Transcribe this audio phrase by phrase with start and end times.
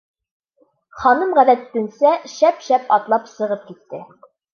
[1.01, 4.01] Ханым ғәҙәтенсә, шәп-шәп атлап, сығып китте.